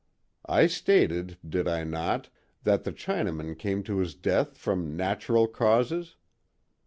[0.49, 2.29] "I stated, did I not,
[2.63, 6.15] that the Chinaman came to his death from natural causes?